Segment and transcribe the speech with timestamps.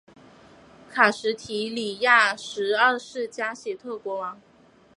[0.89, 4.41] 卡什提里亚什二世加喜特国王。